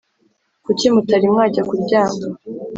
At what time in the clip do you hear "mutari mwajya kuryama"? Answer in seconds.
0.93-2.25